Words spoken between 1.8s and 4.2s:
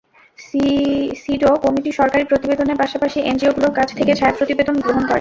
সরকারি প্রতিবেদনের পাশাপাশি এনজিওগুলোর কাছ থেকে